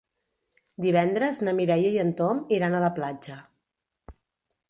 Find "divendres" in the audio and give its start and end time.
0.85-1.41